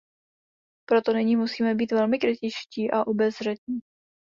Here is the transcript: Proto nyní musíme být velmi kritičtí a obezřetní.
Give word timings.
Proto 0.85 1.11
nyní 1.13 1.35
musíme 1.35 1.75
být 1.75 1.91
velmi 1.91 2.19
kritičtí 2.19 2.91
a 2.91 3.07
obezřetní. 3.07 3.79